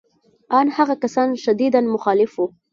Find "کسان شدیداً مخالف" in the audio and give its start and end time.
1.03-2.31